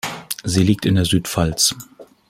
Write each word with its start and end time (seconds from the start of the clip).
Sie 0.43 0.63
liegt 0.63 0.87
in 0.87 0.95
der 0.95 1.05
Südpfalz. 1.05 1.75